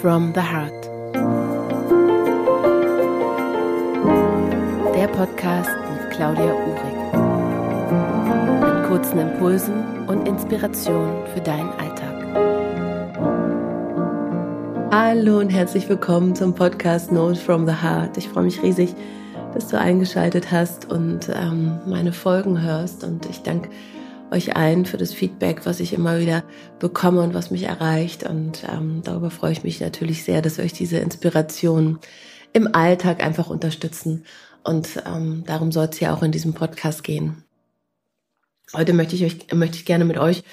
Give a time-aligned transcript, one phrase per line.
[0.00, 0.84] from the Heart.
[4.94, 6.96] Der Podcast mit Claudia Uhrig.
[8.62, 12.16] Mit kurzen Impulsen und Inspirationen für deinen Alltag.
[14.90, 18.16] Hallo und herzlich willkommen zum Podcast Notes from the Heart.
[18.16, 18.94] Ich freue mich riesig,
[19.52, 23.68] dass du eingeschaltet hast und ähm, meine Folgen hörst und ich danke
[24.30, 26.44] euch allen für das Feedback, was ich immer wieder
[26.78, 28.22] bekomme und was mich erreicht.
[28.22, 31.98] Und ähm, darüber freue ich mich natürlich sehr, dass euch diese Inspiration
[32.52, 34.24] im Alltag einfach unterstützen.
[34.64, 37.44] Und ähm, darum soll es ja auch in diesem Podcast gehen.
[38.72, 40.44] Heute möchte ich euch möchte ich gerne mit euch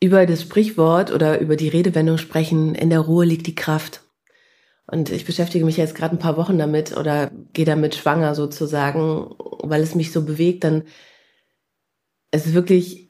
[0.00, 2.74] über das Sprichwort oder über die Redewendung sprechen.
[2.74, 4.02] In der Ruhe liegt die Kraft.
[4.86, 9.34] Und ich beschäftige mich jetzt gerade ein paar Wochen damit oder gehe damit schwanger sozusagen,
[9.38, 10.62] weil es mich so bewegt.
[10.62, 10.84] Dann
[12.30, 13.05] es ist wirklich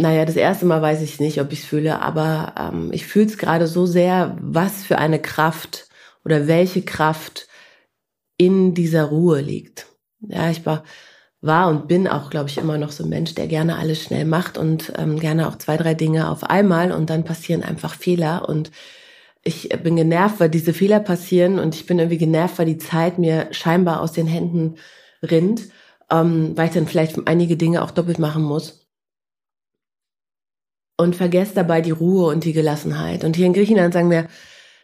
[0.00, 3.26] naja, das erste Mal weiß ich nicht, ob ich es fühle, aber ähm, ich fühle
[3.26, 5.88] es gerade so sehr, was für eine Kraft
[6.24, 7.48] oder welche Kraft
[8.36, 9.86] in dieser Ruhe liegt.
[10.20, 10.84] Ja, ich war,
[11.40, 14.24] war und bin auch, glaube ich, immer noch so ein Mensch, der gerne alles schnell
[14.24, 18.48] macht und ähm, gerne auch zwei, drei Dinge auf einmal und dann passieren einfach Fehler
[18.48, 18.70] und
[19.42, 23.18] ich bin genervt, weil diese Fehler passieren und ich bin irgendwie genervt, weil die Zeit
[23.18, 24.76] mir scheinbar aus den Händen
[25.22, 25.62] rinnt,
[26.10, 28.87] ähm, weil ich dann vielleicht einige Dinge auch doppelt machen muss
[30.98, 33.24] und vergesst dabei die Ruhe und die Gelassenheit.
[33.24, 34.26] Und hier in Griechenland sagen wir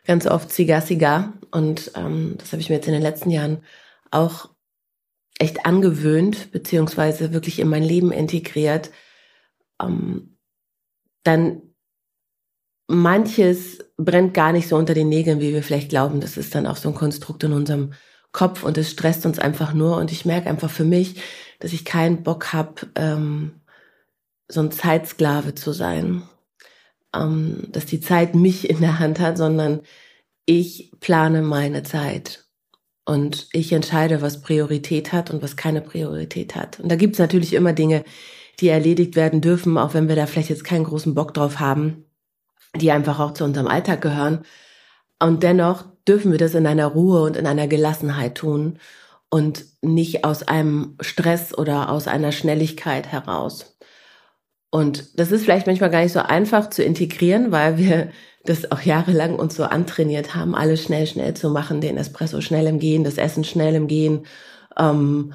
[0.07, 1.35] ganz oft Siga Siga.
[1.51, 3.59] Und ähm, das habe ich mir jetzt in den letzten Jahren
[4.11, 4.49] auch
[5.39, 8.91] echt angewöhnt, beziehungsweise wirklich in mein Leben integriert.
[9.83, 10.39] Ähm,
[11.25, 11.63] dann
[12.87, 16.21] manches brennt gar nicht so unter den Nägeln, wie wir vielleicht glauben.
[16.21, 17.93] Das ist dann auch so ein Konstrukt in unserem
[18.31, 19.97] Kopf und es stresst uns einfach nur.
[19.97, 21.21] Und ich merke einfach für mich,
[21.59, 23.61] dass ich keinen Bock habe, ähm,
[24.55, 26.23] so ein Zeitsklave zu sein,
[27.15, 29.81] ähm, dass die Zeit mich in der Hand hat, sondern
[30.47, 32.45] ich plane meine Zeit
[33.05, 36.81] und ich entscheide, was Priorität hat und was keine Priorität hat.
[36.81, 38.05] Und da gibt es natürlich immer Dinge,
[38.61, 42.05] die erledigt werden dürfen, auch wenn wir da vielleicht jetzt keinen großen Bock drauf haben,
[42.77, 44.45] die einfach auch zu unserem Alltag gehören.
[45.21, 48.79] Und dennoch dürfen wir das in einer Ruhe und in einer Gelassenheit tun
[49.31, 53.74] und nicht aus einem Stress oder aus einer Schnelligkeit heraus.
[54.75, 58.09] Und das ist vielleicht manchmal gar nicht so einfach zu integrieren, weil wir
[58.45, 62.67] das auch jahrelang uns so antrainiert haben, alles schnell, schnell zu machen, den Espresso schnell
[62.67, 64.27] im Gehen, das Essen schnell im Gehen,
[64.77, 65.33] ähm,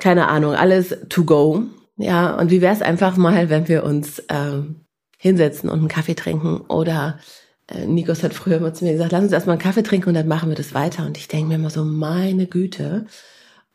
[0.00, 1.62] keine Ahnung, alles to go.
[1.96, 4.80] Ja, und wie wäre es einfach mal, wenn wir uns ähm,
[5.16, 7.20] hinsetzen und einen Kaffee trinken oder
[7.68, 10.14] äh, Nikos hat früher immer zu mir gesagt, lass uns erstmal einen Kaffee trinken und
[10.14, 11.06] dann machen wir das weiter.
[11.06, 13.06] Und ich denke mir immer so, meine Güte,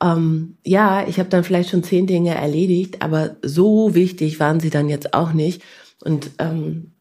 [0.02, 4.70] ähm, ja, ich habe dann vielleicht schon zehn Dinge erledigt, aber so wichtig waren sie
[4.70, 5.62] dann jetzt auch nicht.
[6.04, 6.94] Und ähm,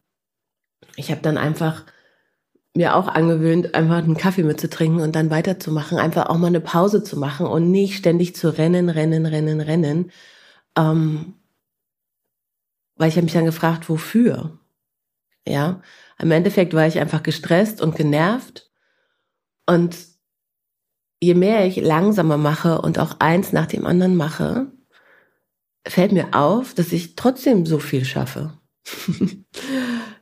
[0.95, 1.85] ich habe dann einfach
[2.75, 7.03] mir auch angewöhnt, einfach einen Kaffee mitzutrinken und dann weiterzumachen, einfach auch mal eine Pause
[7.03, 10.11] zu machen und nicht ständig zu rennen, rennen, rennen, rennen.
[10.77, 11.35] Ähm,
[12.95, 14.59] weil ich habe mich dann gefragt, wofür?
[15.47, 15.81] Ja,
[16.19, 18.69] im Endeffekt war ich einfach gestresst und genervt
[19.65, 19.97] und
[21.21, 24.67] je mehr ich langsamer mache und auch eins nach dem anderen mache,
[25.87, 28.53] fällt mir auf, dass ich trotzdem so viel schaffe.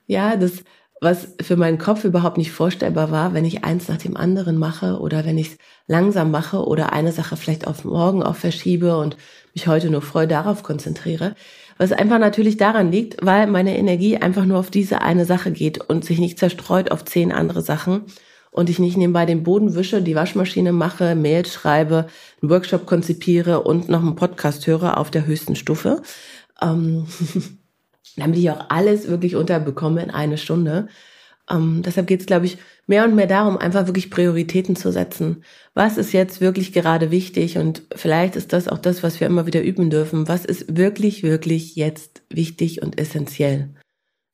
[0.08, 0.63] ja, das,
[1.02, 5.00] was für meinen Kopf überhaupt nicht vorstellbar war, wenn ich eins nach dem anderen mache
[5.00, 9.18] oder wenn ich es langsam mache oder eine Sache vielleicht auf morgen auch verschiebe und
[9.53, 11.35] mich heute nur voll darauf konzentriere.
[11.78, 15.79] Was einfach natürlich daran liegt, weil meine Energie einfach nur auf diese eine Sache geht
[15.79, 18.06] und sich nicht zerstreut auf zehn andere Sachen
[18.52, 22.08] und ich nicht nebenbei den Boden wische, die Waschmaschine mache, Mails schreibe,
[22.41, 26.02] einen Workshop konzipiere und noch einen Podcast höre auf der höchsten Stufe.
[26.62, 27.08] Ähm,
[28.18, 30.88] damit ich auch alles wirklich unterbekomme in eine Stunde.
[31.50, 35.44] Ähm, deshalb geht es, glaube ich, mehr und mehr darum, einfach wirklich Prioritäten zu setzen.
[35.74, 37.58] Was ist jetzt wirklich gerade wichtig?
[37.58, 40.28] Und vielleicht ist das auch das, was wir immer wieder üben dürfen.
[40.28, 43.70] Was ist wirklich, wirklich jetzt wichtig und essentiell?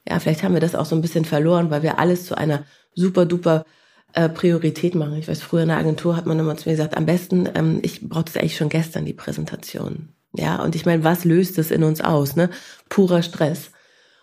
[0.07, 2.65] Ja, vielleicht haben wir das auch so ein bisschen verloren, weil wir alles zu einer
[2.95, 3.65] super duper
[4.13, 5.17] äh, Priorität machen.
[5.17, 7.79] Ich weiß, früher in der Agentur hat man immer zu mir gesagt, am besten, ähm,
[7.81, 10.09] ich brauchte es eigentlich schon gestern, die Präsentation.
[10.35, 12.35] Ja, und ich meine, was löst es in uns aus?
[12.35, 12.49] Ne?
[12.89, 13.71] Purer Stress.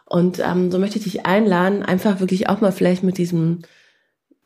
[0.07, 3.63] Und ähm, so möchte ich dich einladen, einfach wirklich auch mal vielleicht mit diesem,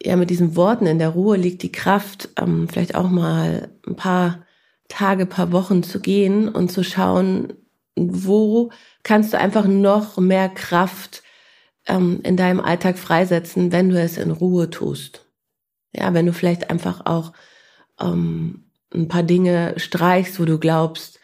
[0.02, 3.97] ja, mit diesen Worten in der Ruhe liegt die Kraft, ähm, vielleicht auch mal ein
[3.97, 4.44] paar
[4.88, 7.55] Tage, paar Wochen zu gehen und zu schauen,
[7.97, 8.70] wo
[9.02, 11.23] kannst du einfach noch mehr Kraft
[11.87, 15.24] ähm, in deinem Alltag freisetzen, wenn du es in Ruhe tust.
[15.94, 17.32] Ja, wenn du vielleicht einfach auch
[18.00, 21.20] ähm, ein paar Dinge streichst, wo du glaubst,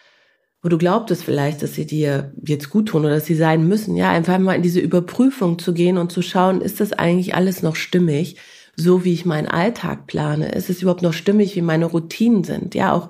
[0.62, 3.96] wo du glaubtest vielleicht, dass sie dir jetzt gut tun oder dass sie sein müssen,
[3.96, 7.62] ja, einfach mal in diese Überprüfung zu gehen und zu schauen, ist das eigentlich alles
[7.62, 8.36] noch stimmig,
[8.76, 10.52] so wie ich meinen Alltag plane?
[10.52, 12.74] Ist es überhaupt noch stimmig, wie meine Routinen sind?
[12.74, 13.08] Ja, auch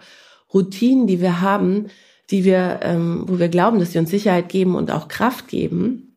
[0.53, 1.89] Routinen, die wir haben,
[2.31, 6.17] die wir, ähm, wo wir glauben, dass sie uns Sicherheit geben und auch Kraft geben.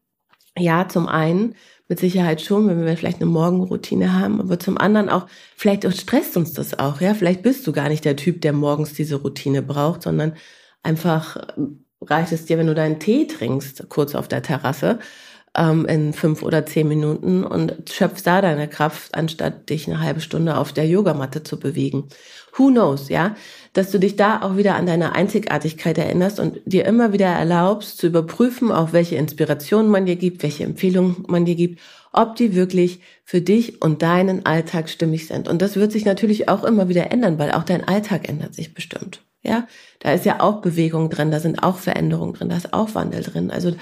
[0.57, 1.56] Ja, zum einen
[1.94, 6.36] mit Sicherheit schon, wenn wir vielleicht eine Morgenroutine haben, aber zum anderen auch, vielleicht stresst
[6.36, 9.62] uns das auch, ja, vielleicht bist du gar nicht der Typ, der morgens diese Routine
[9.62, 10.34] braucht, sondern
[10.81, 11.38] einfach
[12.01, 14.98] reicht es dir, wenn du deinen Tee trinkst, kurz auf der Terrasse,
[15.56, 20.19] ähm, in fünf oder zehn Minuten und schöpfst da deine Kraft, anstatt dich eine halbe
[20.19, 22.10] Stunde auf der Yogamatte zu bewegen.
[22.57, 23.36] Who knows, ja?
[23.74, 27.98] Dass du dich da auch wieder an deine Einzigartigkeit erinnerst und dir immer wieder erlaubst
[27.98, 31.80] zu überprüfen, auch welche Inspirationen man dir gibt, welche Empfehlungen man dir gibt,
[32.12, 35.48] ob die wirklich für dich und deinen Alltag stimmig sind.
[35.48, 38.74] Und das wird sich natürlich auch immer wieder ändern, weil auch dein Alltag ändert sich
[38.74, 39.22] bestimmt.
[39.42, 39.68] Ja,
[40.00, 43.24] da ist ja auch Bewegung drin, da sind auch Veränderungen drin, da ist auch Wandel
[43.24, 43.52] drin.
[43.52, 43.75] Also,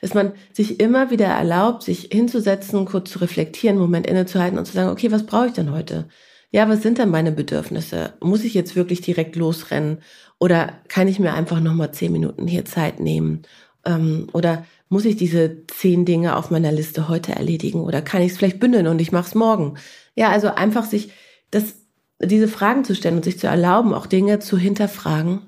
[0.00, 4.66] dass man sich immer wieder erlaubt, sich hinzusetzen, kurz zu reflektieren, einen Moment innezuhalten und
[4.66, 6.08] zu sagen, okay, was brauche ich denn heute?
[6.50, 8.14] Ja, was sind denn meine Bedürfnisse?
[8.20, 9.98] Muss ich jetzt wirklich direkt losrennen?
[10.38, 13.42] Oder kann ich mir einfach nochmal zehn Minuten hier Zeit nehmen?
[13.84, 17.82] Ähm, oder muss ich diese zehn Dinge auf meiner Liste heute erledigen?
[17.82, 19.76] Oder kann ich es vielleicht bündeln und ich mache es morgen?
[20.14, 21.12] Ja, also einfach sich
[21.50, 21.74] das
[22.20, 25.40] diese Fragen zu stellen und sich zu erlauben, auch Dinge zu hinterfragen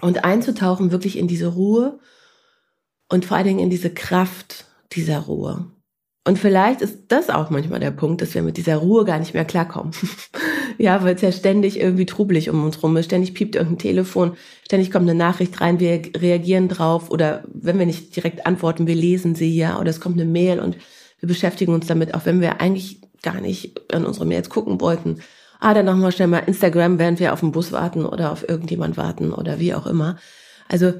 [0.00, 1.98] und einzutauchen wirklich in diese Ruhe
[3.08, 5.71] und vor allen Dingen in diese Kraft dieser Ruhe.
[6.24, 9.34] Und vielleicht ist das auch manchmal der Punkt, dass wir mit dieser Ruhe gar nicht
[9.34, 9.92] mehr klarkommen.
[10.78, 13.06] ja, weil es ja ständig irgendwie trubelig um uns rum ist.
[13.06, 17.86] Ständig piept irgendein Telefon, ständig kommt eine Nachricht rein, wir reagieren drauf oder wenn wir
[17.86, 20.76] nicht direkt antworten, wir lesen sie ja oder es kommt eine Mail und
[21.18, 25.18] wir beschäftigen uns damit, auch wenn wir eigentlich gar nicht an unsere Mails gucken wollten
[25.62, 28.96] ah, dann nochmal schnell mal Instagram, während wir auf den Bus warten oder auf irgendjemand
[28.96, 30.16] warten oder wie auch immer.
[30.68, 30.94] Also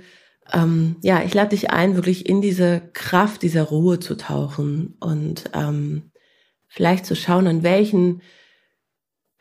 [0.52, 5.50] ähm, ja, ich lade dich ein, wirklich in diese Kraft dieser Ruhe zu tauchen und
[5.54, 6.10] ähm,
[6.69, 8.22] vielleicht zu schauen, an welchen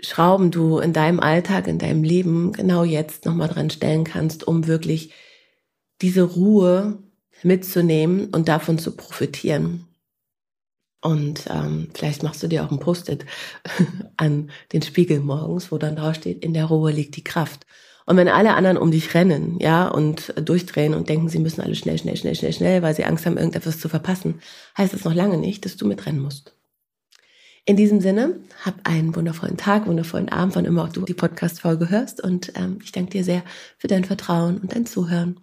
[0.02, 4.68] Schrauben du in deinem Alltag, in deinem Leben genau jetzt nochmal dran stellen kannst, um
[4.68, 5.14] wirklich
[6.02, 6.98] diese Ruhe
[7.44, 9.88] mitzunehmen und davon zu profitieren.
[11.02, 13.26] Und ähm, vielleicht machst du dir auch ein Post-it
[14.18, 17.66] an den Spiegel morgens, wo dann drauf steht, in der Ruhe liegt die Kraft.
[18.12, 21.76] Und wenn alle anderen um dich rennen, ja, und durchdrehen und denken, sie müssen alle
[21.76, 24.42] schnell, schnell, schnell, schnell, schnell, weil sie Angst haben, irgendetwas zu verpassen,
[24.78, 26.54] heißt es noch lange nicht, dass du mitrennen musst.
[27.64, 31.90] In diesem Sinne, hab einen wundervollen Tag, wundervollen Abend, wann immer auch du die Podcast-Folge
[31.90, 32.22] hörst.
[32.22, 33.44] Und ähm, ich danke dir sehr
[33.78, 35.40] für dein Vertrauen und dein Zuhören.